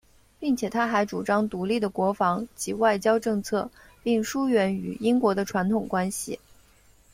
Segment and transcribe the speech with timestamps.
[0.39, 3.69] 并且他还主张独立的国防及外交政策
[4.01, 6.39] 并疏远与英国的传统关系。